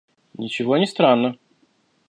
–Ничего 0.35 0.77
не 0.77 0.87
странно. 0.87 1.37